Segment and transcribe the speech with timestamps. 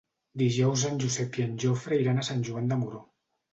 [0.41, 3.07] Dijous en Josep i en Jofre iran a Sant Joan de Moró.